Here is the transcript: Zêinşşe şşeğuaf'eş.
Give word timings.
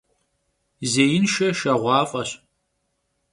Zêinşşe 0.91 1.47
şşeğuaf'eş. 1.57 2.29